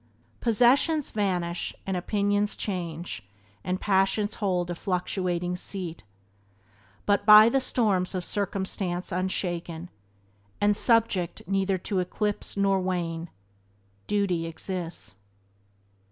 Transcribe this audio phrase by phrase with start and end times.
[0.39, 3.29] "Possessions vanish, and opinions change,
[3.63, 6.03] And passions hold a fluctuating seat:
[7.05, 9.91] But, by the storms of circumstance unshaken,
[10.59, 13.29] And subject neither to eclipse nor wane,
[14.07, 15.17] Duty exists."